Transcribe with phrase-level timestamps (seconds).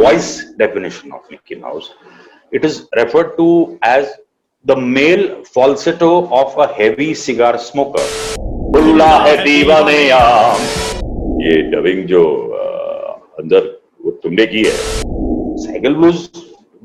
[0.00, 1.90] voice definition of Mickey Mouse.
[2.52, 4.08] It is referred to as
[4.64, 6.10] the male falsetto
[6.40, 8.04] of a heavy cigar smoker.
[8.76, 10.60] बुल्ला है दीवाने आम
[11.42, 12.22] ये dubbing जो
[12.54, 12.64] अ,
[13.40, 13.66] अंदर
[14.04, 14.76] वो तुमने की है
[15.64, 16.28] cycle blues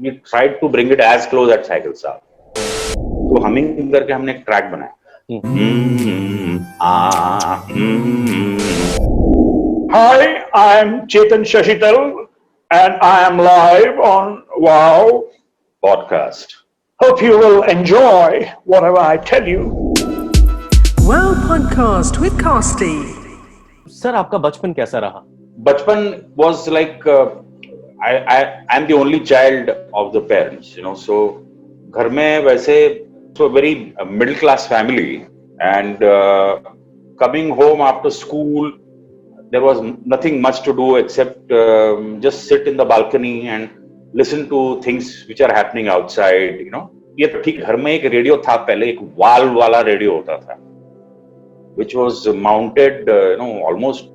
[0.02, 2.20] we tried to bring it as close at cycle साहब
[3.30, 4.92] तो हमिंग करके हमने एक ट्रैक बनाया
[5.34, 6.56] Hmm,
[6.86, 8.58] ah, hmm.
[9.94, 10.26] Hi,
[10.62, 12.00] I'm Chetan Shashital
[12.73, 15.25] and I am live on Wow.
[15.85, 16.55] Podcast.
[17.01, 19.95] Hope you will enjoy whatever I tell you.
[21.09, 22.95] Wow Podcast with Casty.
[23.99, 25.25] Sir आपका बचपन कैसा रहा
[25.67, 26.03] Bachpan
[26.37, 27.27] was like uh,
[28.09, 29.71] I I I'm the only child
[30.01, 30.95] of the parents, you know.
[30.95, 31.21] So
[31.91, 32.77] घर में वैसे
[33.39, 35.27] so very uh, middle class family
[35.71, 36.59] and uh,
[37.23, 38.71] coming home after school
[39.53, 43.71] there was nothing much to do except um, just sit in the balcony and
[44.13, 46.87] listen to things which are happening outside you know
[47.21, 50.57] ये तो ठीक घर में एक radio था पहले एक वाल वाला रेडियो होता था
[51.79, 54.11] which was mounted uh, you know almost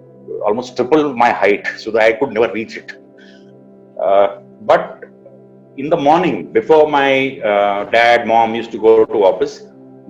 [0.48, 2.94] almost triple my height so that I could never reach it
[4.02, 4.28] uh,
[4.62, 5.04] but
[5.78, 9.56] in the morning before my uh, dad mom used to go to office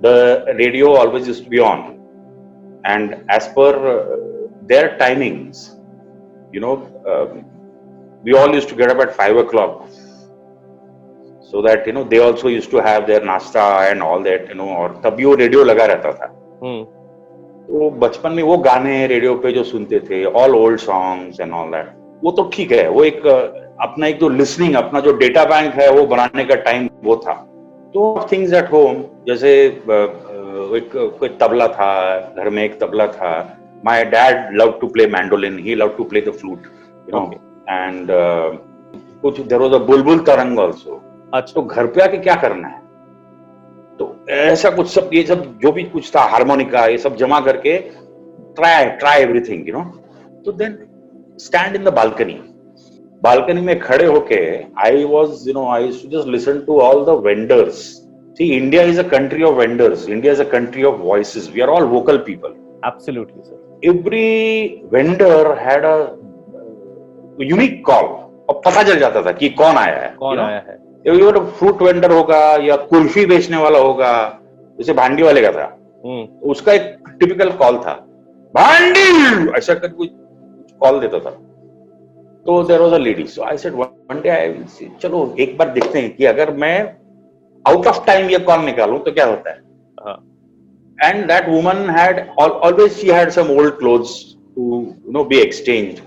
[0.02, 0.16] the
[0.62, 2.00] radio always used to be on
[2.86, 4.27] and as per uh,
[4.73, 5.65] their timings
[6.55, 6.75] you know
[7.13, 7.45] um,
[8.25, 9.89] we all used to get up at five o'clock.
[11.51, 14.57] So that you know they also used to have their nasta and all that you
[14.57, 16.27] know और तभी वो radio लगा रहता था।
[16.63, 16.85] हम्म।
[17.69, 21.71] तो बचपन में वो गाने रेडियो पे जो सुनते थे all old songs and all
[21.71, 21.93] that
[22.25, 23.27] वो तो ठीक है वो एक
[23.81, 27.33] अपना एक जो लिसनिंग अपना जो डेटा बैंक है वो बनाने का टाइम वो था।
[27.95, 33.07] तो थिंग्स एट होम जैसे अ, अ, एक कोई तबला था घर में एक तबला
[33.07, 36.67] था my dad love to play mandolin he love to play the flute
[37.09, 37.31] you know
[37.69, 38.11] and
[39.23, 41.03] कुछ there was a bulbul tarang also
[41.35, 42.81] अच्छा। तो घर पे आके क्या करना है?
[43.99, 47.79] तो ऐसा कुछ सब ये सब जो भी कुछ था हारमोनिका ये सब जमा करके
[48.57, 49.83] try try everything you know
[50.47, 50.79] तो then
[51.41, 52.41] stand in the balcony
[53.23, 54.41] balcony में खड़े होके
[54.83, 57.81] I was you know I just listen to all the vendors
[58.39, 61.69] see India is a country of vendors India is a country of voices we are
[61.69, 62.55] all vocal people
[62.87, 66.19] absolutely sir every vendor had a
[67.41, 68.05] unique call
[68.49, 70.51] और पता चल जाता था कि कौन आया है कौन you know?
[70.51, 70.79] आया है?
[71.07, 74.41] ये फ्रूट वेंडर होगा या कुल्फी बेचने वाला होगा
[74.79, 77.93] जैसे भांडी वाले का था। हम्म। उसका एक टिपिकल कॉल था।
[78.55, 79.51] भांडी!
[79.59, 80.09] ऐसा कर कुछ
[80.81, 81.31] कॉल देता था।
[82.47, 84.53] तो there was a lady so I said one day I
[85.03, 86.95] चलो एक बार देखते हैं कि अगर मैं
[87.69, 89.61] आउट ऑफ़ टाइम ये कॉल निकालू तो क्या होता है?
[90.07, 90.38] हाँ।
[91.02, 94.12] and that woman had al- always she had some old clothes
[94.56, 94.64] to
[95.06, 96.02] you know be exchanged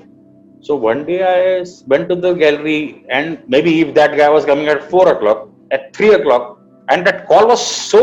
[0.67, 2.81] so one day i s- went to the gallery
[3.17, 5.41] and maybe if that guy was coming at four o'clock
[5.77, 6.45] at three o'clock
[6.91, 7.63] and that call was
[7.93, 8.03] so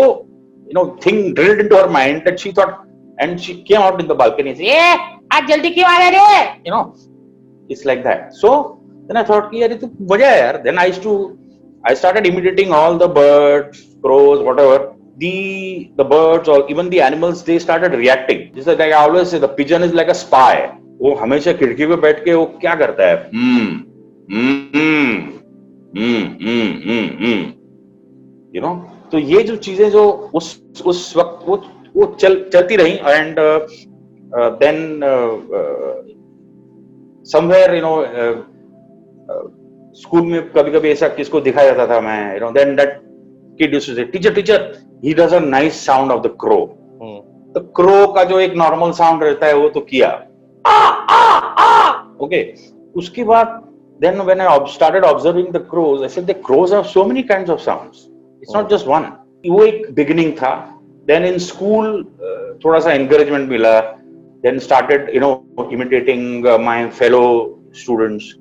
[0.67, 2.73] you know thing drilled into her mind that she thought
[3.19, 6.09] and she came out in the balcony and said yeah आज जल्दी क्यों आ रहे
[6.15, 6.31] रे
[6.65, 6.83] you know
[7.73, 8.49] it's like that so
[9.07, 11.13] then i thought कि यार ये तो मजा है यार then i used to
[11.91, 14.77] i started imitating all the birds crows whatever
[15.18, 18.54] the the birds or even the animals, they started reacting.
[18.54, 20.54] just like i always say, the pigeon is like a spy.
[21.00, 23.16] वो हमेशा खिड़की पे बैठ के वो क्या करता है?
[23.34, 23.66] हम्म
[24.32, 25.18] हम्म
[25.96, 27.52] हम्म हम्म हम्म
[28.54, 28.74] यू नो
[29.12, 30.02] तो ये जो चीज़ें जो
[30.40, 30.48] उस
[30.86, 31.56] उस वक्त वो
[31.96, 33.36] वो चल, चलती रही and
[34.62, 35.00] then
[37.32, 37.94] somewhere you know
[40.00, 43.00] school में कभी कभी ऐसा किसको दिखाया जाता था मैं you know then that
[43.60, 44.66] kid used to say teacher teacher
[45.04, 46.58] he does a nice sound of the crow
[47.54, 50.08] तो क्रो का जो एक नॉर्मल साउंड रहता है वो तो किया।
[52.24, 52.42] ओके
[52.96, 53.46] उसके बाद
[54.00, 57.50] then when I started observing the crows I said the crows have so many kinds
[57.50, 58.06] of sounds
[58.42, 59.06] it's not just one
[59.46, 60.52] वो एक बिगिनिंग था।
[61.08, 62.04] देन इन स्कूल
[62.64, 63.80] थोड़ा सा एनकरेजमेंट मिला।
[64.42, 67.24] Then started you know imitating my fellow
[67.76, 68.34] students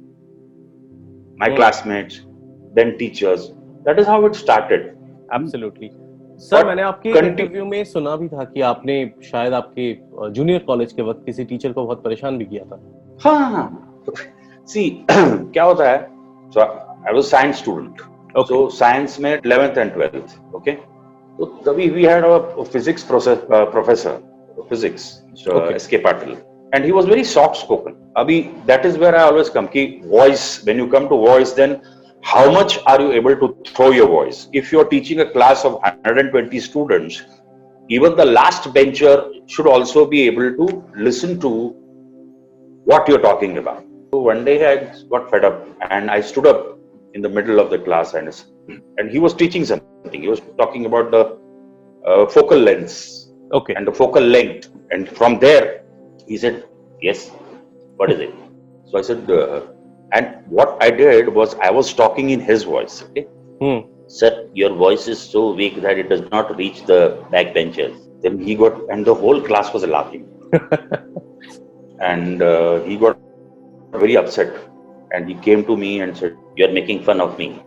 [1.39, 2.21] my classmates
[2.75, 3.47] then teachers
[3.87, 4.81] that is how it started
[5.35, 5.89] absolutely
[6.39, 9.93] sir मैंने आपके interview में सुना भी था कि आपने शायद आपके
[10.31, 12.79] जूनियर कॉलेज के वक्त किसी टीचर को बहुत परेशान भी किया था।
[13.25, 13.95] हाँ
[14.67, 15.97] सी क्या होता है?
[16.53, 18.01] So I was science student
[18.47, 24.19] so science में 11th एंड 12th ओके तो तभी we had a physics professor
[24.69, 25.11] physics
[25.73, 26.35] S K Patil
[26.73, 30.61] and he was very soft spoken अभी that is where I always come की voice
[30.65, 31.77] when you come to voice then
[32.33, 35.73] how much are you able to throw your voice if you're teaching a class of
[35.73, 37.23] 120 students
[37.89, 39.15] even the last bencher
[39.47, 40.65] should also be able to
[41.09, 41.51] listen to
[42.91, 46.79] what you're talking about So one day I got fed up and I stood up
[47.13, 48.33] in the middle of the class and
[48.97, 50.21] and he was teaching something.
[50.21, 51.37] He was talking about the
[52.05, 54.69] uh, focal lengths okay and the focal length.
[54.91, 55.83] And from there,
[56.27, 56.63] he said,
[57.01, 57.29] "Yes,
[57.97, 58.33] what is it?"
[58.85, 59.61] So I said, uh,
[60.13, 63.03] and what I did was I was talking in his voice.
[63.03, 63.27] Okay,
[63.61, 63.79] hmm.
[64.07, 67.95] sir, your voice is so weak that it does not reach the backbenchers.
[68.21, 70.27] Then he got, and the whole class was laughing,
[71.99, 73.19] and uh, he got
[73.91, 74.53] very upset,
[75.11, 77.61] and he came to me and said, "You are making fun of me."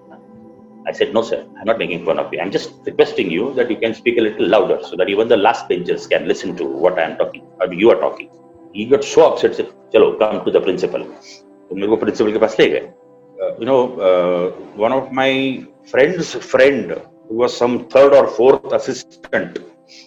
[0.86, 2.40] I said, No, sir, I'm not making fun of you.
[2.40, 5.36] I'm just requesting you that you can speak a little louder so that even the
[5.36, 8.30] last benchers can listen to what I am talking, or you are talking.
[8.72, 11.06] He got so upset, said, Chalo, come to the principal.
[11.74, 12.88] मेरे को principal के पास ले गए।
[13.60, 13.76] You know
[14.78, 15.32] one of my
[15.90, 16.92] friends friend
[17.32, 19.58] was some third और fourth assistant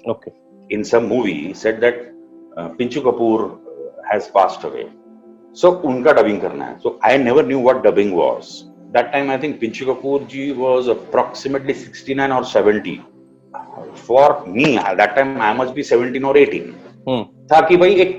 [0.10, 0.32] okay
[0.76, 2.02] in some movie said that
[2.78, 3.46] Pinchoo Kapoor
[4.12, 4.86] has passed away
[5.58, 8.52] so उनका dubbing करना है। So I never knew what dubbing was
[8.94, 12.96] that time I think Pinchoo Kapoor ji was approximately 69 और 70
[14.08, 14.66] for me
[15.02, 18.16] that time I must be 17 और 18 था कि भाई एक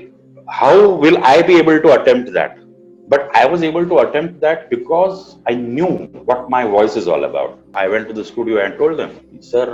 [0.53, 2.63] how will I be able to attempt that
[3.07, 5.89] But I was able to attempt that because I knew
[6.29, 7.59] what my voice is all about.
[7.75, 9.11] I went to the studio and told them,
[9.49, 9.71] sir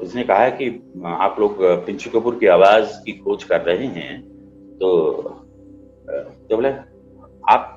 [0.00, 0.68] किसने कहा है कि
[1.04, 4.20] अ, आप लोग अ, पिंचू कपूर की आवाज़ की खोज कर रहे हैं
[4.82, 4.90] तो
[5.22, 6.12] अ,
[6.50, 6.68] तो बोले
[7.54, 7.70] आप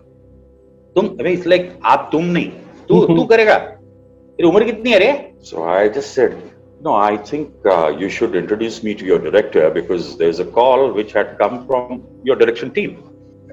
[0.95, 2.49] तुम अरे इट्स लाइक आप तुम नहीं
[2.89, 5.11] तू तू करेगा तेरी उम्र कितनी है रे
[5.51, 6.37] so I just said
[6.85, 10.83] No, I think uh, you should introduce me to your director because there's a call
[10.97, 12.91] which had come from your direction team.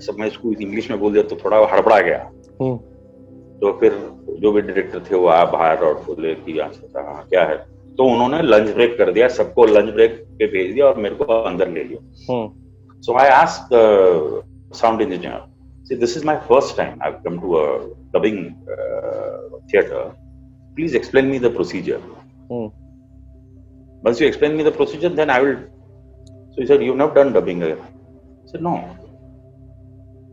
[0.01, 2.19] सब मैं इसको इंग्लिश में बोल दिया तो थोड़ा हड़बड़ा गया।
[2.61, 2.77] हम्म।
[3.61, 3.93] तो फिर
[4.41, 7.57] जो भी डायरेक्टर थे वो आया बाहर और बोले कि क्या है?
[7.97, 11.25] तो उन्होंने लंच ब्रेक कर दिया सबको लंच ब्रेक पे भेज दिया और मेरे को
[11.25, 12.01] अंदर ले लिया।
[13.03, 13.69] So I ask
[14.75, 15.39] sound engineer
[15.89, 17.63] see this is my first time I come to a
[19.73, 20.01] theatre
[20.77, 22.01] please explain me the procedure
[24.05, 25.57] once you explain me the procedure then I will
[26.51, 26.79] so you sir
[27.15, 27.63] done dubbing
[28.63, 28.75] no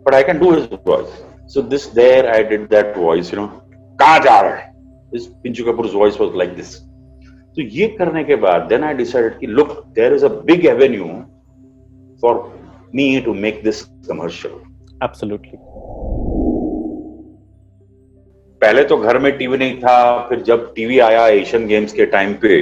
[0.05, 1.11] But I can do his voice.
[1.47, 3.49] So this there I did that voice, you know.
[3.99, 4.73] कहाँ जा रहा है?
[5.13, 6.79] This Pinchu Kapoor's voice was like this.
[7.55, 11.25] तो ये करने के बाद then I decided कि look, there is a big avenue
[12.23, 12.51] for
[12.93, 14.59] me to make this commercial.
[15.03, 15.57] absolutely
[18.61, 19.95] पहले तो घर में टीवी नहीं था
[20.29, 22.57] फिर जब टीवी आया एशियन गेम्स के टाइम पे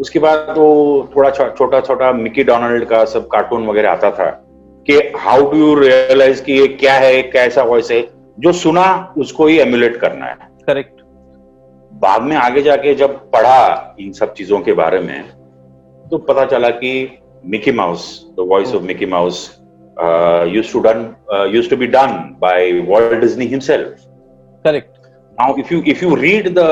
[0.00, 0.66] उसके बाद तो
[1.16, 4.28] थोड़ा छोटा छोटा मिकी डोनाल्ड का सब कार्टून वगैरह आता था
[4.86, 8.00] कि हाउ डू यू रियलाइज़ कि ये क्या है कैसा वॉइस है?
[8.40, 10.36] जो सुना उसको ही एमुलेट करना है।
[10.66, 11.00] करेक्ट
[12.02, 15.22] बाद में आगे जाके जब पढ़ा इन सब चीज़ों के बारे में
[16.10, 16.92] तो पता चला कि
[17.44, 19.38] Mickey Mouse the voice of Mickey Mouse
[20.54, 21.14] use to done
[21.54, 24.04] use to be done by Walt Disney himself
[24.66, 24.92] correct.
[25.38, 26.68] Now, if you if you read the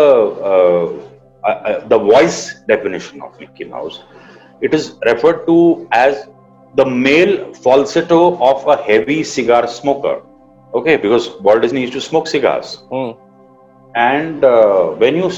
[0.51, 0.85] uh,
[1.43, 2.39] uh, uh, the voice
[2.71, 3.99] definition of Mickey Mouse,
[4.69, 5.57] it is referred to
[5.99, 6.23] as
[6.77, 10.23] the male falsetto of a heavy cigar smoker.
[10.75, 13.11] Okay, because Walt Disney used to smoke cigars, Hmm.
[13.95, 15.29] and uh, when you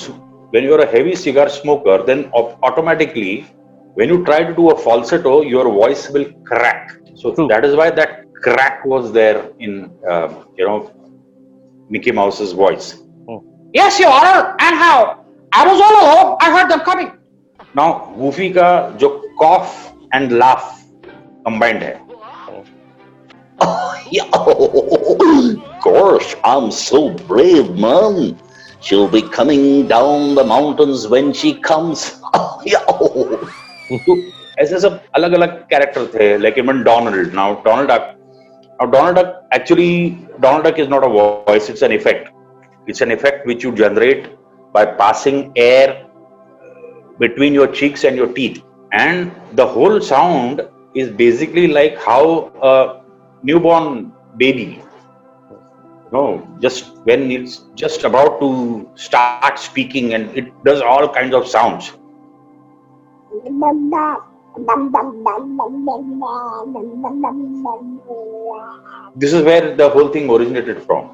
[0.55, 2.31] when you are a heavy cigar smoker, then
[2.63, 3.47] automatically
[3.95, 6.93] when you try to do a falsetto, your voice will crack.
[7.15, 7.49] So True.
[7.49, 10.91] that is why that crack was there in uh, you know
[11.91, 12.99] Mickey Mouse's voice.
[13.75, 14.57] Yes, Your Honor.
[14.61, 15.25] And how?
[15.53, 16.37] I was all alone.
[16.41, 17.13] I heard them coming.
[17.75, 19.09] Now, Goofy का जो
[19.39, 20.86] cough and laugh
[21.46, 22.00] combined है.
[25.84, 28.38] Gosh, I'm so brave, man.
[28.82, 32.22] She'll be coming down the mountains when she comes.
[33.92, 34.16] तो
[34.60, 37.34] ऐसे सब अलग अलग character थे like even Donald.
[37.34, 38.16] Now Donald Duck.
[38.80, 41.70] Now Donald Duck actually Donald Duck is not a voice.
[41.70, 42.30] It's an effect.
[42.88, 44.30] It's an effect which you generate
[44.74, 46.06] by passing air
[47.20, 50.62] between your cheeks and your teeth, and the whole sound
[50.97, 53.03] is basically like how a
[53.43, 54.83] newborn baby
[56.13, 56.23] no
[56.61, 58.51] just when it's just about to
[58.95, 61.93] start speaking and it does all kinds of sounds.
[69.17, 71.11] This is where the whole thing originated from.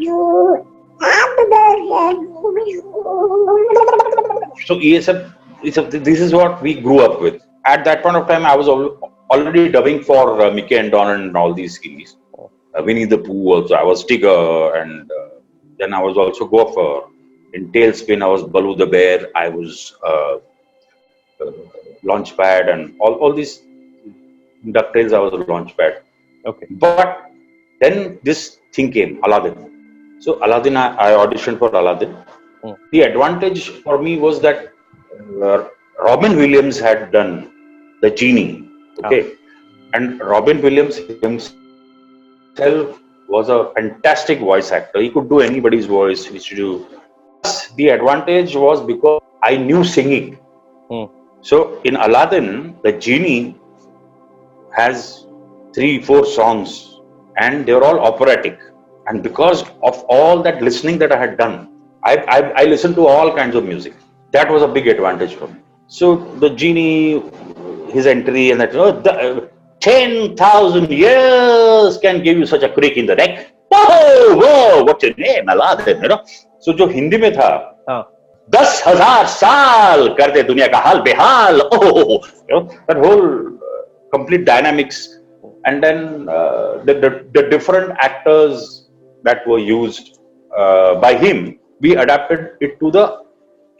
[0.00, 0.67] You, and
[4.66, 5.32] so ESF,
[6.04, 7.42] this is what we grew up with.
[7.64, 11.36] At that point of time, I was already dubbing for uh, Mickey and Don and
[11.36, 12.16] all these series.
[12.38, 13.74] Uh, Winnie the Pooh also.
[13.74, 15.28] I was Tigger, and uh,
[15.78, 17.08] then I was also Gopher.
[17.54, 19.28] In Tailspin, I was Balu the Bear.
[19.34, 20.36] I was uh,
[21.40, 21.52] uh,
[22.04, 23.62] Launchpad, and all all these
[24.66, 25.12] Ducktales.
[25.14, 26.00] I was Launchpad.
[26.46, 26.66] Okay.
[26.70, 27.30] But
[27.80, 29.67] then this thing came, Aladdin.
[30.20, 32.16] So Aladdin, I, I auditioned for Aladdin.
[32.62, 32.72] Hmm.
[32.92, 34.72] The advantage for me was that
[35.42, 35.68] uh,
[36.00, 37.50] Robin Williams had done
[38.02, 38.68] the genie.
[39.04, 39.32] Okay.
[39.94, 41.54] And Robin Williams himself
[43.28, 45.00] was a fantastic voice actor.
[45.00, 46.24] He could do anybody's voice.
[46.24, 46.86] He to do.
[47.76, 50.34] The advantage was because I knew singing.
[50.90, 51.04] Hmm.
[51.42, 53.56] So in Aladdin, the genie
[54.76, 55.26] has
[55.74, 56.98] three, four songs,
[57.36, 58.58] and they're all operatic.
[59.07, 61.69] And because of all that listening that I had done,
[62.03, 63.93] I, I, I listened to all kinds of music.
[64.31, 65.59] That was a big advantage for me.
[65.87, 67.21] So the genie,
[67.91, 69.47] his entry, and that, oh, the, uh,
[69.79, 73.51] 10,000 years can give you such a creak in the neck.
[73.69, 75.49] Whoa, whoa, what's your name?
[75.49, 76.23] Aladdin, you know.
[76.59, 77.49] So जो हिंदी में था
[77.89, 78.01] हाँ
[78.49, 83.81] दस हजार साल कर दे दुनिया का हाल बेहाल oh you know that whole uh,
[84.13, 85.19] complete dynamics
[85.65, 86.27] and then
[89.24, 90.18] uh, that were used
[90.58, 93.04] uh, by him we adapted it to the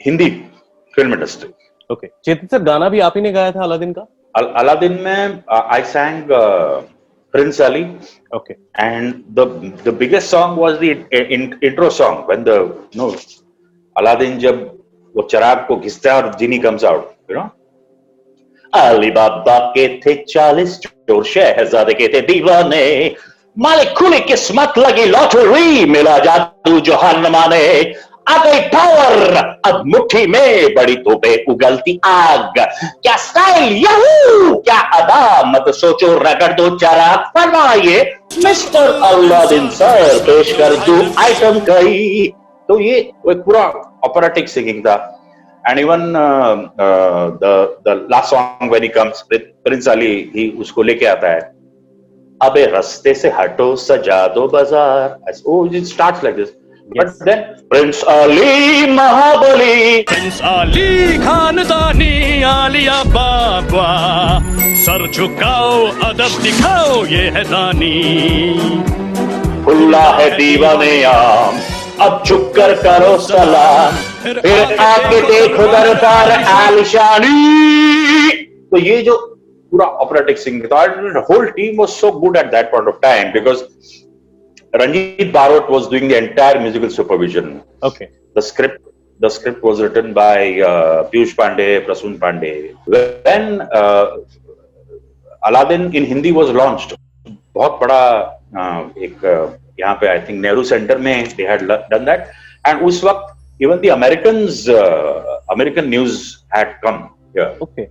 [0.00, 0.46] hindi
[0.94, 1.50] film industry
[1.90, 5.42] okay Chetan sir गाना भी आप ही ने गाया था अलादीन का Al- aladdin mein
[5.48, 6.82] uh, i sang uh,
[7.34, 7.84] prince ali
[8.34, 9.46] okay and the
[9.84, 12.56] the biggest song was the in, in, intro song when the
[12.92, 13.16] you know
[13.96, 14.78] Aladdin जब
[15.16, 17.50] वो चराग को घिसता है और जीनी comes out you know
[18.74, 23.16] Ali Baba के थे चालीस चोर शहजादे के थे दीवाने
[23.58, 27.64] मालिक खुली किस्मत लगी लॉटरी मिला जादू जो हार माने
[28.28, 29.36] आ गई पावर
[29.66, 32.58] अब मुट्ठी में बड़ी तोपे उगलती आग।
[33.02, 34.54] क्या स्टाइल यहू?
[34.58, 35.42] क्या अदा?
[35.46, 37.98] मत सोचो, रगड़ दो चारा फरमाइए,
[38.44, 42.32] मिस्टर अलादीन सर, पेश कर दो आइटम कई
[42.68, 43.62] तो ये एक पूरा
[44.04, 44.96] ऑपरेटिक सिंगिंग था।
[45.64, 46.12] And even
[47.40, 47.44] the
[47.86, 51.57] the last song when he comes Prince Ali ही उसको लेके आता है।
[52.40, 56.48] अबे रस्ते से हटो सजा दो बाज़ार ओ it starts like this
[56.88, 57.40] but then
[57.70, 63.88] prince Ali Mahabali Prince Ali खानदानी आलिया बाबा
[64.84, 67.94] सर झुकाओ अदब दिखाओ ये है दानी
[69.64, 71.58] खुला है दीवाने आम
[72.00, 78.30] अब झुक कर करो सलाम फिर आके देखो दरबार आलिशानी
[78.70, 79.16] तो ये जो
[79.71, 83.63] पूरा ऑपरेटिक सिंगिंग था whole team was so good at that point of time because
[84.81, 88.79] Ranjit Barot was doing the entire musical supervision okay the script
[89.19, 92.75] the script was written by uh, Piyush Pandey, Prasoon Pandey.
[92.85, 94.17] When uh,
[95.41, 96.95] Aladdin in Hindi was launched,
[97.55, 98.01] बहुत बड़ा
[98.53, 99.43] uh, एक uh,
[99.79, 102.27] यहाँ पे I think Nehru centre में they had done that
[102.67, 104.67] and उस वक्त even the Americans
[105.51, 106.19] American news
[106.55, 106.97] had come
[107.37, 107.85] here okay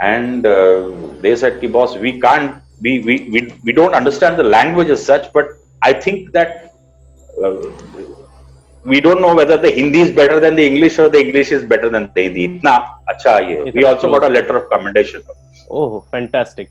[0.00, 0.90] and uh,
[1.20, 2.62] they said, "Ki boss, we can't.
[2.80, 5.48] We, we we we don't understand the language as such, but
[5.82, 6.74] I think that."
[7.42, 7.70] Uh,
[8.84, 11.64] we don't know whether the Hindi is better than the English or the English is
[11.64, 12.48] better than the Hindi.
[12.48, 13.70] Itna acha ye.
[13.72, 15.22] We also got a letter of commendation.
[15.70, 16.70] Oh, fantastic.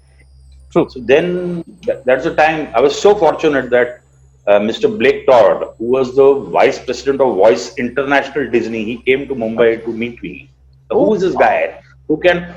[0.72, 0.90] True.
[0.90, 4.02] So then that, that's the time I was so fortunate that
[4.48, 4.98] uh, Mr.
[4.98, 9.84] Blake Todd, who was the vice president of Voice International Disney, he came to Mumbai
[9.86, 10.50] to meet me.
[10.90, 11.82] Who oh, is this guy?
[12.08, 12.56] Who can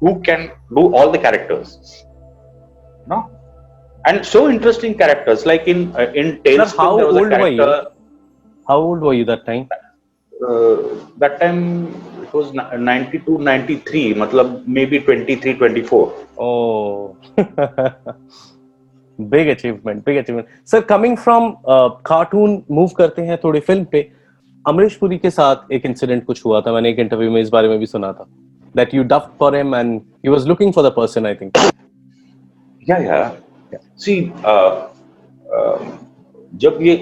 [0.00, 0.46] who can
[0.78, 1.74] do all the characters
[3.06, 3.18] no
[4.04, 7.52] and so interesting characters like in uh, in Tales how there was a old were
[7.58, 7.68] you?
[8.66, 9.66] How old were you that time
[10.32, 10.74] uh,
[11.22, 11.60] that time
[12.22, 16.02] it was 92 93 matlab maybe 23 24
[16.40, 17.16] Oh,
[19.18, 20.46] big achievement, big achievement.
[20.64, 24.02] Sir, coming from uh, cartoon, move करते हैं थोड़ी film पे.
[24.68, 27.68] अमरीश पुरी के साथ एक incident कुछ हुआ था मैंने एक इंटरव्यू में इस बारे
[27.68, 28.26] में भी सुना था
[28.75, 31.57] that you dubbed for him and he was looking for the person I think.
[32.81, 33.31] Yeah, yeah.
[33.95, 34.87] See, uh,
[35.57, 35.77] uh,
[36.63, 36.95] जब ये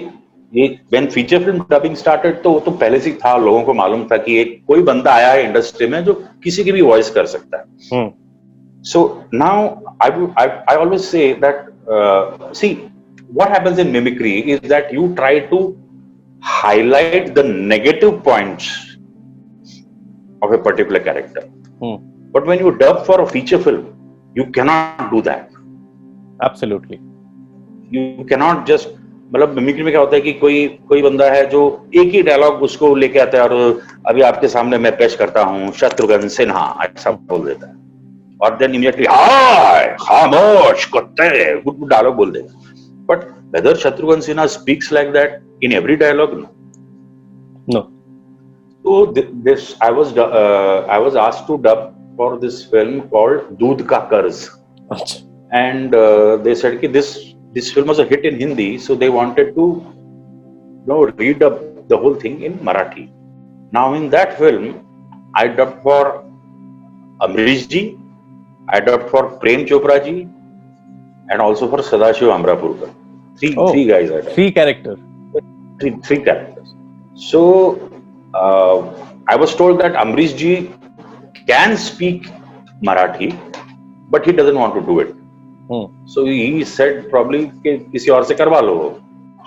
[0.54, 3.74] ये when feature film dubbing started तो वो तो पहले से ही था लोगों को
[3.74, 7.10] मालूम था कि एक कोई बंदा आया है इंडस्ट्री में जो किसी की भी वॉइस
[7.10, 8.10] कर सकता है Hmm.
[8.90, 9.00] So
[9.32, 11.58] now I, would- I I always say that
[11.96, 12.70] uh, see
[13.40, 15.58] what happens in mimicry is that you try to
[16.54, 18.70] highlight the negative points
[20.42, 21.44] of a particular character.
[21.81, 21.97] Hmm.
[22.33, 23.85] But when you dub for a feature film,
[24.35, 25.51] you cannot do that.
[26.39, 26.99] Absolutely.
[27.91, 28.89] You cannot just
[29.33, 31.61] मतलब mimicry में क्या होता है कि कोई कोई बंदा है जो
[31.95, 35.71] एक ही डायलॉग उसको लेके आता है और अभी आपके सामने मैं पेश करता हूँ
[35.79, 37.75] शत्रुघ्न सिन्हा ऐसा बोल देता है
[38.43, 41.29] और देन इमीडिएटली हाय खामोश कुत्ते
[41.61, 46.39] गुड गुड डायलॉग बोल देगा but whether Shatrughan Sinha speaks like that in every dialogue
[46.39, 46.45] no
[47.67, 47.79] No.
[48.87, 48.97] So
[49.45, 53.99] this I was uh, I was asked to dub for this film called Doodh Ka
[54.11, 54.43] Karz.
[54.91, 55.23] अच्छा
[55.59, 57.09] and uh, they said कि this
[57.57, 61.59] this film was a hit in Hindi, so they wanted to you know read up
[61.89, 63.05] the whole thing in Marathi.
[63.77, 64.65] Now in that film,
[65.35, 66.23] I dubbed for
[67.27, 67.83] Amrish ji,
[68.69, 70.15] I dubbed for Prem Chopra ji,
[71.29, 72.89] and also for Sadashiv Amrapurkar.
[73.39, 73.71] Three Oh.
[73.71, 74.95] three guys I dubbed three character
[75.79, 76.73] three, three characters.
[77.15, 77.41] So
[77.75, 77.86] uh,
[78.34, 80.70] I was told that Amrish ji
[81.46, 82.28] can speak
[82.82, 83.36] Marathi,
[84.10, 85.14] but he doesn't want to do it.
[86.06, 89.00] So he said probably कि किसी और से करवा लो.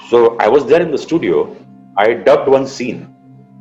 [0.10, 1.56] So I was there in the studio.
[1.98, 3.02] I dubbed one scene,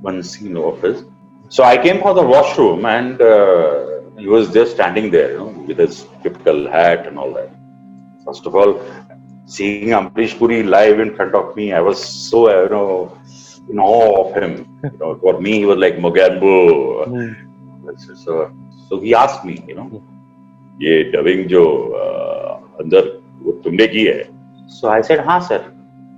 [0.00, 1.04] one scene of his.
[1.48, 5.64] So I came for the washroom and uh, he was just standing there, you know,
[5.66, 7.50] with his typical hat and all that.
[8.24, 8.80] First of all,
[9.46, 13.17] seeing Amrish Puri live in front of me, I was so, uh, you know,
[13.69, 14.53] in awe of him.
[14.83, 17.05] You know, for me, he was like Mogambo.
[18.15, 18.51] So,
[18.87, 19.89] so he asked me, you know,
[20.79, 21.61] ये dubbing जो
[22.81, 23.07] अंदर
[23.43, 24.21] वो तुमने की है
[24.75, 25.57] so I said हाँ sir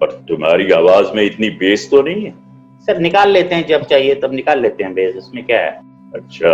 [0.01, 2.34] पर तुम्हारी आवाज़ में इतनी बेस तो नहीं है
[2.88, 5.72] सर निकाल लेते हैं जब चाहिए तब निकाल लेते हैं बेस इसमें क्या है
[6.15, 6.53] अच्छा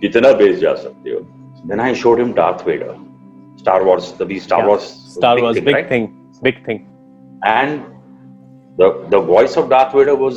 [0.00, 1.20] कितना बेस जा सकते हो
[1.66, 2.94] then I showed him Darth Vader
[3.60, 6.08] Star Wars तभी Star Wars Star was big thing
[6.44, 6.80] big thing
[7.42, 7.84] and
[8.80, 10.36] the the voice of Darth Vader was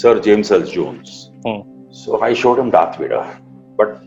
[0.00, 1.30] Sir James Earl Jones.
[1.44, 1.62] Hmm.
[2.00, 3.22] So I showed him Darth Vader,
[3.76, 4.02] but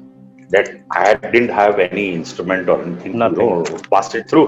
[0.53, 3.39] that I didn't have any instrument or anything Nothing.
[3.39, 4.45] to you know, pass it through.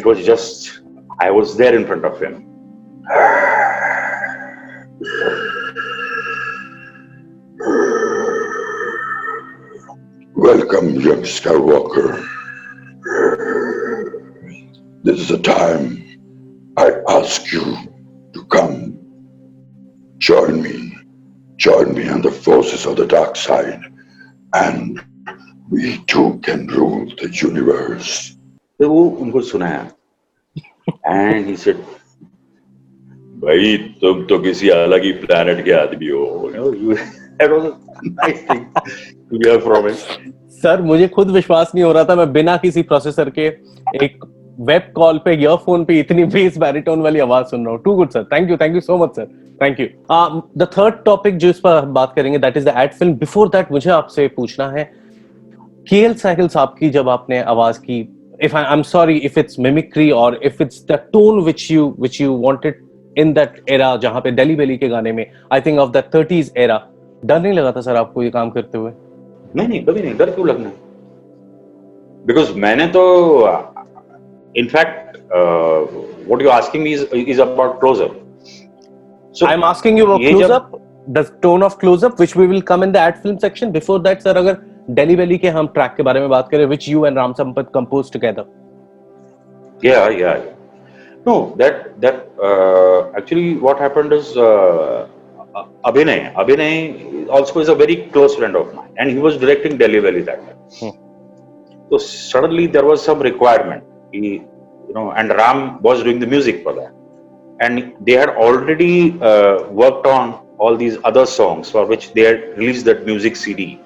[0.00, 0.82] It was just
[1.18, 2.34] I was there in front of him.
[10.34, 12.06] Welcome, young Skywalker.
[15.04, 15.84] This is the time
[16.76, 17.61] I ask you
[22.82, 23.80] forces of the dark side,
[24.54, 25.00] and
[25.70, 28.36] we too can rule the universe.
[28.80, 29.90] तो वो उनको सुनाया।
[31.06, 31.76] And he said
[33.44, 36.96] भाई तुम तो किसी अलग ही planet के आदमी हो। You
[37.38, 37.72] that was a
[38.10, 38.64] nice thing
[39.30, 39.96] to hear from him
[40.62, 43.46] sir मुझे खुद विश्वास नहीं हो रहा था मैं बिना किसी प्रोसेसर के
[44.04, 44.24] एक
[44.60, 48.10] वेब कॉल पे ईयरफोन पे इतनी बेस बैरिटोन वाली आवाज़ सुन रहा हूँ। Too good
[48.10, 49.26] sir thank you thank you so much sir
[49.62, 49.86] thank you
[50.58, 53.48] the third topic जो इस पर हम बात करेंगे that is the ad film before
[53.48, 54.90] that मुझे आपसे पूछना है
[55.90, 60.06] केएल साहिल साहब की जब आपने आवाज़ की if I, I'm sorry if it's mimicry
[60.12, 62.80] or if it's the tone which you which you wanted
[63.16, 66.48] in that era जहाँ पे दिल्ली बेली के गाने में I think of the 30s
[66.58, 66.78] era.
[67.24, 68.92] डर नहीं लगा था सर आपको ये काम करते हुए?
[69.56, 70.72] नहीं नहीं कभी नहीं डर क्यों लगना?
[72.26, 73.02] बिकॉज़ मैंने तो
[74.56, 75.16] in fact
[76.28, 76.92] what you asking me
[77.30, 78.21] is about closer
[79.39, 80.75] so I'm asking you about ये close जब- up
[81.17, 83.99] the tone of close up which we will come in the ad film section before
[84.07, 84.57] that sir अगर
[84.99, 87.71] Delhi Belly के हम track के बारे में बात करें which you and Ram Sampath
[87.79, 88.45] composed together
[89.81, 90.37] Yeah, yeah.
[90.43, 90.53] yeah.
[91.27, 95.07] No, that that uh, actually what happened is uh,
[95.89, 96.33] Abhinay.
[96.43, 100.21] Abhinay also is a very close friend of mine, and he was directing Delhi Valley
[100.29, 100.93] that time.
[101.89, 103.83] So suddenly there was some requirement.
[104.11, 104.21] He,
[104.87, 106.93] you know, and Ram was doing the music for that,
[107.64, 110.24] and they had already uh, worked on
[110.58, 113.80] all these other songs for which they had released that music CD.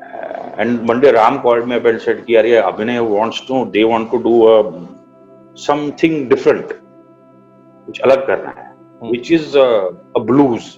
[0.00, 3.64] Uh, and one day Ram called me up and said, "Yeah, yeah, Abhinay wants to.
[3.76, 4.56] They want to do a,
[5.68, 6.74] something different,
[7.86, 8.68] which alag karna hai,
[9.00, 9.10] hmm.
[9.14, 10.70] which is uh, a blues."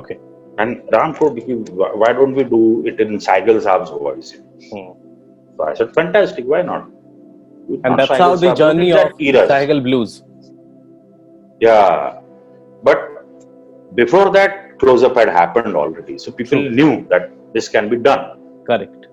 [0.00, 0.18] Okay.
[0.58, 1.70] And Ram said,
[2.02, 4.34] "Why don't we do it in Saigal Saab's voice?"
[4.72, 4.90] Hmm.
[5.56, 6.52] So I said, "Fantastic.
[6.54, 6.93] Why not?"
[7.84, 10.22] And that's how the journey of that Blues
[11.60, 12.20] Yeah,
[12.82, 12.98] but
[13.94, 16.70] before that, close up had happened already, so people True.
[16.70, 18.24] knew that this can be done.
[18.66, 19.06] correct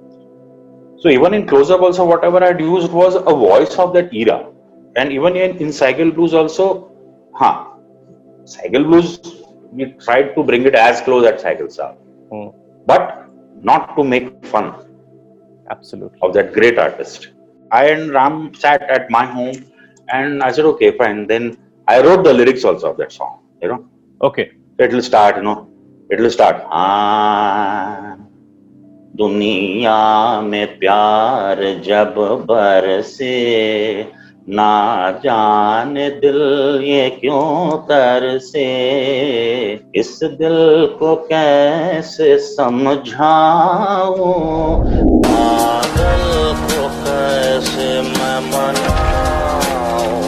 [1.03, 4.39] So even in close up also, whatever I'd used was a voice of that era,
[4.95, 6.91] and even in, in Cycle Blues also,
[7.33, 7.65] huh?
[8.45, 9.19] Cycle Blues
[9.71, 11.95] we tried to bring it as close as Cycle Saab,
[12.31, 12.49] Hmm.
[12.85, 13.25] but
[13.61, 14.73] not to make fun
[15.69, 17.29] absolutely of that great artist.
[17.71, 19.65] I and Ram sat at my home,
[20.10, 21.27] and I said, okay, fine.
[21.27, 21.57] Then
[21.88, 23.39] I wrote the lyrics also of that song.
[23.62, 23.86] You know,
[24.21, 25.38] okay it will start.
[25.38, 25.69] You know,
[26.10, 26.63] it will start.
[26.69, 28.17] Ah,
[29.15, 32.15] दुनिया में प्यार जब
[32.49, 33.31] बरसे
[34.49, 34.75] ना
[35.23, 36.39] जाने दिल
[36.84, 38.63] ये क्यों तरसे
[40.01, 40.55] इस दिल
[40.99, 43.12] को कैसे समझाऊं
[47.62, 50.19] कैसे मैं मनाऊं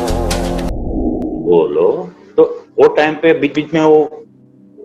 [1.46, 1.92] बोलो।
[2.38, 2.44] तो
[2.80, 4.26] वो टाइम पे बीच बीच में वो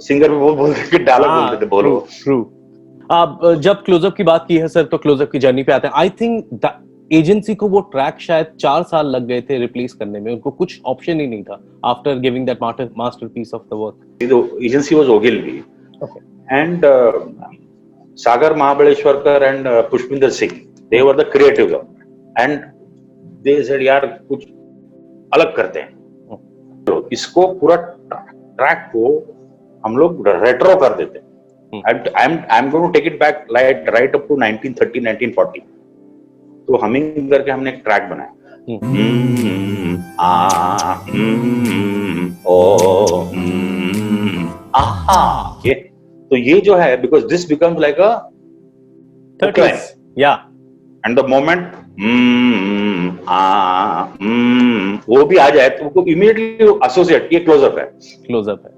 [0.07, 2.45] सिंगर वो बोलते थे डायलॉग बोलते थे बोलो। true
[3.13, 5.95] आप जब क्लोजअप की बात की है सर तो क्लोजअप की जर्नी पे आते हैं।
[5.95, 6.67] आई थिंक
[7.13, 10.81] एजेंसी को वो ट्रैक शायद चार साल लग गए थे रिप्लेस करने में। उनको कुछ
[10.87, 12.59] ऑप्शन ही नहीं था after giving that
[12.99, 13.97] masterpiece of the work
[14.33, 15.57] the agency was Ogilvy.
[16.03, 16.23] Okay.
[16.51, 17.13] And uh,
[18.17, 20.57] Sagar Mahabaleshwarkar and uh, Pushpinder Singh,
[22.38, 22.59] And
[23.44, 24.44] they said, यार कुछ
[25.35, 25.96] अलग करते हैं।
[26.85, 27.77] तो इसको पूरा
[28.12, 29.03] ट्रैक को
[29.85, 31.27] हम लोग रेट्रो कर देते हैं।
[31.87, 35.61] I I am going to take it back light right up to 1930 1940
[36.68, 38.33] तो हमिंग करके हमने एक ट्रैक बनाया।
[38.68, 39.96] हम्म,
[41.11, 42.37] हम्म,
[43.35, 44.44] हम्म,
[46.31, 48.11] तो ये जो है because this becomes like a
[50.18, 50.33] या
[51.07, 51.72] एंड द मोमेंट
[55.09, 57.85] वो भी आ जाए तो इमीडिएटली एसोसिएट ये क्लोजअप है।
[58.27, 58.73] क्लोजअप है।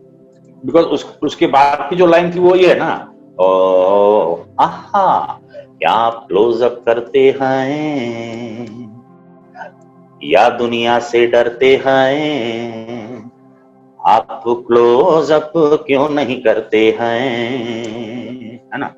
[0.66, 6.10] बिकॉज़ उस, उसके बाद की जो लाइन थी वो ये है ना ओ आहा क्या
[6.10, 8.90] क्लोजअप करते हैं?
[10.24, 13.30] या दुनिया से डरते हैं?
[14.06, 17.58] आप क्लोजअप क्यों नहीं करते हैं?
[18.72, 18.94] है ना?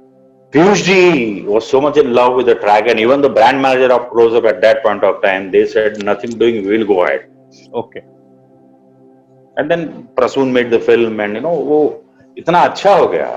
[0.53, 3.93] Piyush ji was so much in love with the track, and even the brand manager
[3.93, 7.25] of Close Up at that point of time, they said nothing doing, we'll go ahead.
[7.81, 8.01] Okay
[9.59, 11.79] And then Prasoon made the film, and you know, वो
[12.37, 13.27] इतना अच्छा हो गया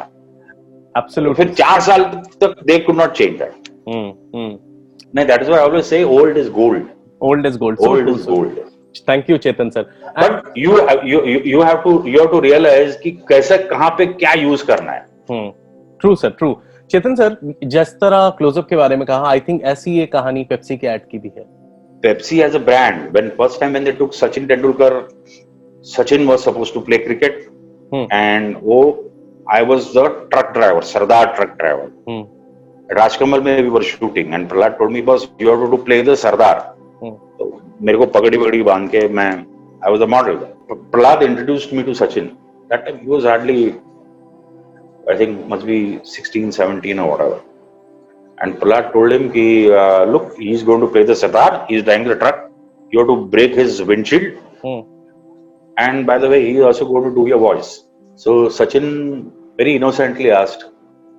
[0.98, 2.04] absolutely फिर चार साल
[2.42, 3.68] तक they could not change that.
[3.88, 4.58] हम्म हम्म
[5.16, 6.88] नहीं, that is why I always say old is gold.
[7.22, 8.58] Old is gold Old is gold.
[9.08, 9.84] Thank you Chetan sir
[10.18, 13.90] But you have you you you have to you have to realize कि कैसे कहाँ
[13.98, 15.06] पे क्या use करना है.
[16.00, 16.54] True sir true
[16.89, 20.77] Chetan sir जिस तरह close up के बारे में कहा आई थिंक ऐसी ये कहानी पेप्सी
[20.77, 21.43] के ऐड की भी है।
[22.03, 25.01] Pepsi as a brand when first time when they took Sachin Tendulkar
[25.85, 27.45] Sachin was suppose to play cricket
[28.13, 28.79] and वो
[29.51, 34.75] I was the truck driver Sardar truck driver Rajkamal में we were shooting and Prahlad
[34.79, 36.63] told me बस you have to play the Sardar
[37.81, 40.35] मेरे को पगड़ी पगड़ी बाँध के मैं I was a model
[40.71, 42.25] Prahlad introduced me to Sachin
[42.69, 43.73] that time he was hardly
[45.09, 47.41] I think, must be 16, 17 or whatever.
[48.41, 52.07] And Prahlad told him, ki, uh, look, he's going to play the Sardar, he's driving
[52.07, 52.51] the truck,
[52.91, 54.81] you have to break his windshield, Hmm.
[55.77, 57.83] and by the way, he's also going to do your voice.
[58.15, 60.65] So Sachin very innocently asked,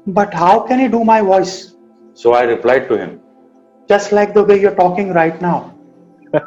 [0.07, 1.75] But how can he do my voice?
[2.14, 3.20] So I replied to him,
[3.88, 5.75] Just like the way you're talking right now.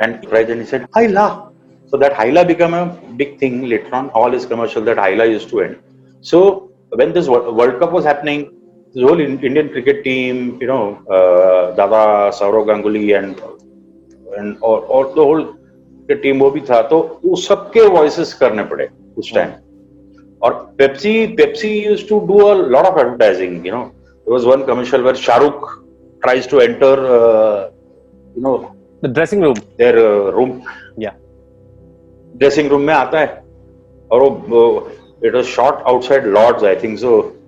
[0.00, 1.51] and right then he said, Haila.
[1.91, 4.09] So that Haila became a big thing later on.
[4.09, 5.77] All his commercial that Haila used to end.
[6.21, 8.51] So when this Wo- World Cup was happening,
[8.93, 13.39] the whole In- Indian cricket team, you know, uh, Dada, Saurav Ganguly, and
[14.37, 18.63] and और, और the whole cricket team वो भी था तो वो सबके voices करने
[18.71, 19.53] पड़े उस टाइम
[20.43, 23.85] और Pepsi Pepsi used to do a lot of advertising you know
[24.25, 25.69] there was one commercial where Shahrukh
[26.23, 27.69] tries to enter uh,
[28.35, 28.57] you know
[29.03, 30.53] the dressing room their uh, room
[30.99, 31.11] या
[32.36, 33.42] dressing room में आता है।
[34.10, 34.90] और वो
[35.24, 37.38] it was shot outside Lord's I think so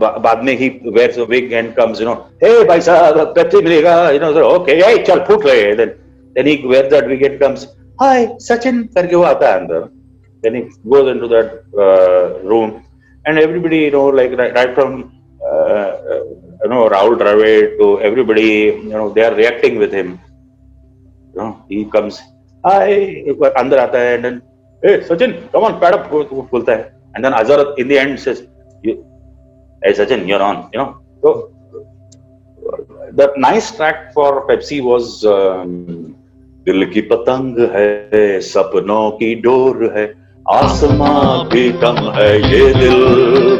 [0.00, 0.68] बाद में ही
[12.48, 12.72] room
[13.26, 15.04] and you know like right from
[16.72, 18.70] you Rahul Dravid to everybody
[19.14, 20.18] they are reacting with him
[21.72, 21.84] he
[22.66, 24.40] अंदर आता है एंड
[25.02, 26.92] सचिन कम ऑन बोलता है.
[27.16, 28.18] And Azhar in the end
[30.32, 30.84] on you know
[31.22, 31.28] तो
[33.14, 35.20] the nice track for Pepsi was
[36.66, 40.06] दिल की पतंग है, सपनों की डोर है,
[40.46, 42.98] आसमां भी कम है, ये दिल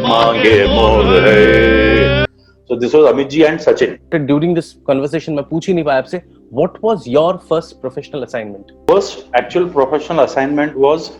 [0.03, 2.25] मांगे मोर है.
[2.71, 5.99] So this was Amit ji and Sachin during this conversation मैं पूछ ही नहीं पाया
[5.99, 6.21] आपसे
[6.54, 11.12] What was your first professional assignment first actual professional assignment was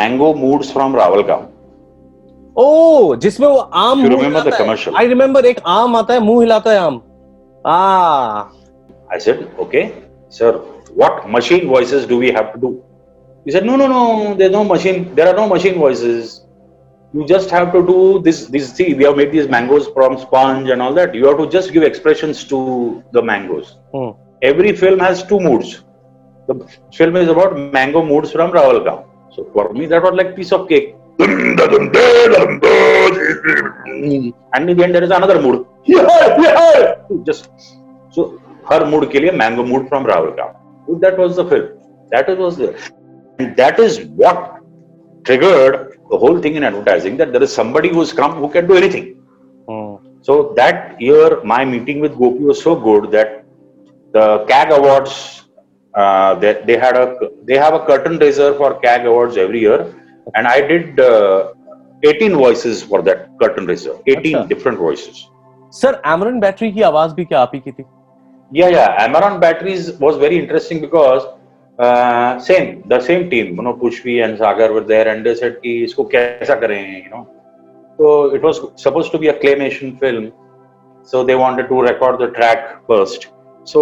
[0.00, 1.46] mango moods from Rawalgaon
[2.56, 4.96] ओ जिसमें वो आम You मुंह remember the हिलाता है commercial?
[4.98, 7.00] आई रिमेम्बर एक आम आता है मुंह हिलाता है आम
[7.66, 7.78] आ
[9.10, 9.82] I said, okay,
[10.28, 10.52] sir,
[10.94, 12.70] what machine voices do we have to do?
[13.46, 16.44] He said, no, no, no, there's no machine, there are no machine voices.
[17.14, 20.68] You just have to do this, this, see, we have made these mangoes from sponge
[20.68, 21.14] and all that.
[21.14, 23.76] You have to just give expressions to the mangoes.
[23.94, 24.10] Hmm.
[24.42, 25.84] Every film has two moods.
[26.46, 26.54] The
[26.94, 29.04] film is about mango moods from Rawalgaon.
[29.34, 30.94] So for me, that was like piece of cake.
[31.18, 31.60] And
[34.70, 35.66] in the end, there is another mood.
[37.24, 37.50] Just
[38.10, 40.54] so her mood के लिए mango mood from Rawalgaon.
[40.86, 41.68] So that was the film.
[42.10, 42.74] That was the
[43.38, 44.60] and that is what
[45.24, 48.76] triggered the whole thing in advertising that there is somebody who's come who can do
[48.76, 49.14] anything.
[49.68, 49.96] Hmm.
[50.22, 53.41] So that year, my meeting with Gopi was so good that
[54.12, 55.44] the CAG Awards,
[55.94, 59.94] uh, they, they had a they have a curtain raiser for CAG Awards every year,
[60.34, 61.52] and I did uh,
[62.04, 64.48] 18 voices for that curtain raiser, 18 Acha.
[64.48, 65.26] different voices.
[65.80, 67.84] Sir Amaron battery की आवाज भी क्या आप ही की थी
[68.50, 69.06] Yeah, yeah.
[69.06, 71.24] Amaron Batteries was very interesting because
[71.78, 75.58] uh, same the same team, you know, Pushpi and Sagar were there, and they said
[75.64, 77.26] कि इसको कैसा करें, you know.
[77.98, 80.32] So it was supposed to be a claymation film,
[81.02, 83.28] so they wanted to record the track first.
[83.64, 83.80] So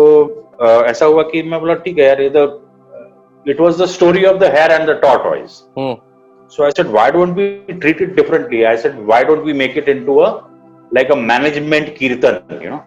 [0.60, 2.46] uh, ऐसा हुआ कि मैं बोला ठीक है यार ये the
[3.54, 5.62] it was the story of the hare and the tortoise.
[5.78, 5.96] Hmm
[6.48, 7.46] So I said, why don't we
[7.80, 8.66] treat it differently?
[8.66, 10.44] I said, why don't we make it into a
[10.92, 12.84] like a management kirtan, you know?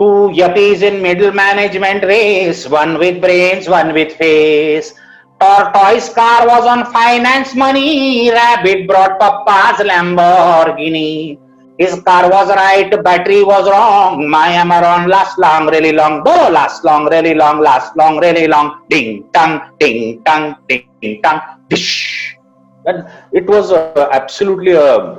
[0.00, 4.94] Two yuppies in middle management race, one with brains, one with face.
[5.40, 11.38] Tortoise car was on finance money, rabbit brought papa's Lamborghini.
[11.78, 14.28] His car was right, battery was wrong.
[14.30, 16.22] My Amaron last long, really long.
[16.22, 18.82] Do last long, really long, last long, really long.
[18.88, 22.36] Ding dong, ding dong, ding dong, dish.
[22.86, 25.18] And it was uh, absolutely a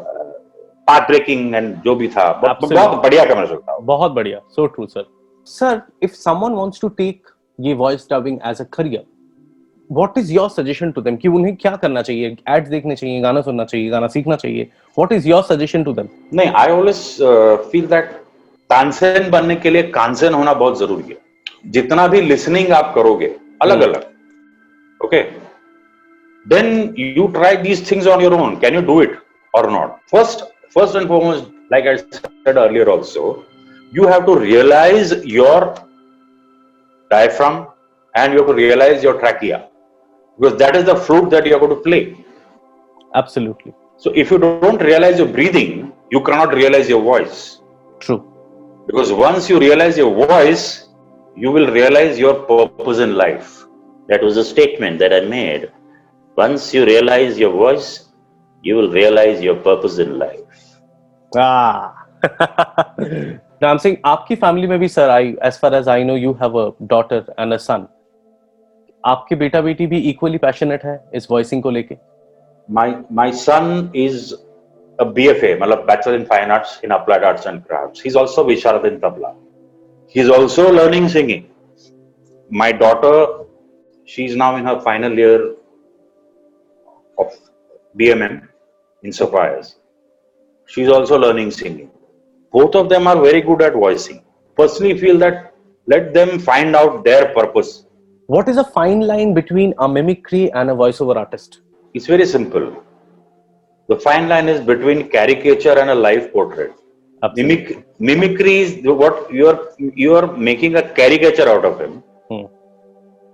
[0.88, 2.78] heartbreaking and जो भी था बहुत Absolutely.
[2.78, 5.06] बहुत बढ़िया commercial था बहुत बढ़िया so true sir
[5.48, 7.28] sir if someone wants to take
[7.60, 9.04] ये voice dubbing as a career
[9.93, 12.37] what is your suggestion to them कि उन्हें क्या करना चाहिए?
[12.49, 14.63] एड्स देखने चाहिए गाना सुनना चाहिए गाना सीखना चाहिए।
[14.99, 16.97] What is your suggestion to them नहीं I always
[17.73, 18.11] feel that
[18.71, 21.17] Tansen बनने के लिए कांसेन होना बहुत ज़रूरी है।
[21.73, 25.23] जितना भी लिसनिंग आप करोगे अलग अलग okay
[26.47, 29.19] then you try these things on your own can you do it
[29.55, 33.23] or not first first and foremost like I said earlier also
[33.93, 35.61] you have to realize your
[37.11, 37.57] diaphragm
[38.15, 39.59] and you have to realize your trachea.
[40.40, 42.04] because that is the flute that you are going to play
[43.22, 45.76] absolutely so if you don't realize your breathing
[46.14, 47.44] you cannot realize your voice
[48.06, 48.18] true
[48.88, 50.90] Because once you realize your voice,
[51.36, 53.66] you will realize your purpose in life.
[54.10, 55.72] That was a statement that I made.
[56.38, 58.12] Once you realize your voice,
[58.64, 60.62] you will realize your purpose in life.
[63.64, 66.58] Ram Singh आपकी family में भी sir I as far as I know you have
[66.60, 67.88] a daughter and a son
[69.05, 71.97] आपके बेटा बेटी भी equally passionate है इस voicing को लेके?
[72.69, 74.33] My son is
[74.99, 78.87] B F मतलब bachelor in fine arts in applied arts and craft is also Visharad
[78.87, 79.35] in tabla
[80.15, 81.43] he is also learning singing
[82.51, 83.47] my daughter
[84.09, 85.45] she is now in her final year
[87.19, 87.35] of
[87.97, 88.39] BMM
[89.05, 89.77] in sapphires
[90.71, 91.89] she is also learning singing
[92.55, 94.19] both of them are very good at voicing
[94.59, 95.45] personally feel that
[95.89, 97.73] let them find out their purpose
[98.33, 101.63] What is a fine line between a mimicry and a voiceover artist?
[101.95, 102.67] It's very simple.
[103.89, 106.73] The fine line is between caricature and a live portrait.
[107.35, 112.05] Mimic, mimicry is what you're you're making a caricature out of him.
[112.29, 112.45] Hmm.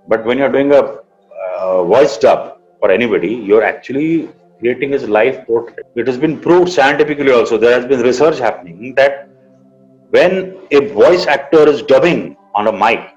[0.09, 4.31] But when you're doing a uh, voice dub for anybody, you're actually
[4.61, 5.85] creating his live portrait.
[5.95, 7.59] It has been proved scientifically also.
[7.59, 9.29] There has been research happening that
[10.09, 13.13] when a voice actor is dubbing on a mic,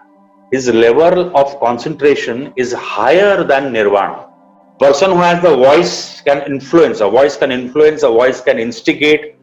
[0.53, 4.27] his level of concentration is higher than Nirvana.
[4.79, 9.37] Person who has the voice can influence, a voice can influence, a voice can instigate,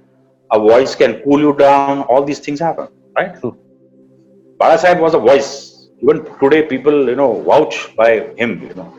[0.51, 3.39] a voice can cool you down, all these things happen, right?
[3.39, 3.57] True.
[4.57, 5.89] Bala Sahib was a voice.
[6.03, 8.93] Even today, people, you know, vouch by him, you know.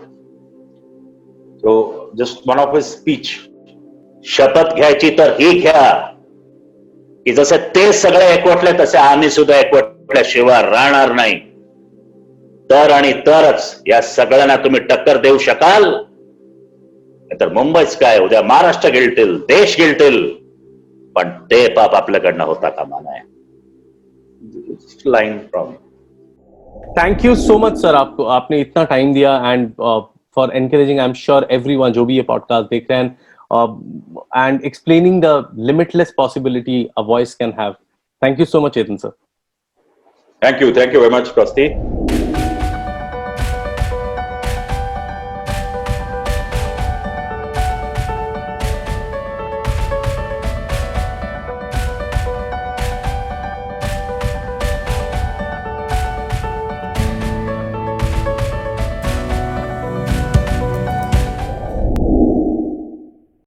[1.62, 3.48] So, just one of his speech.
[4.24, 5.90] शपथ घ्यायची तर ही घ्या
[7.26, 11.34] की जसे ते सगळे एकवटले तसे आम्ही सुद्धा एकवटल्याशिवाय राहणार नाही
[12.69, 15.83] तर आणि तरच या सगळ्यांना तुम्ही टक्कर देऊ शकाल.
[17.31, 20.21] तर मुंबईच काय उद्या महाराष्ट्र गिळतील देश गिळतील.
[21.15, 23.21] पण ते पाप आपल्याकडनं होता कामा नये.
[25.05, 25.71] Line from.
[26.97, 29.69] Thank you so much sir आपको आपने इतना टाइम दिया and
[30.35, 33.17] for encouraging I am sure everyone जो भी ये पॉडकास्ट देख रहे हैं
[34.35, 37.73] and explaining the limitless possibility a voice can have
[38.21, 39.11] thank you so much Chetan sir
[40.41, 40.73] Thank you.
[40.73, 41.63] Thank you very much, Prasti.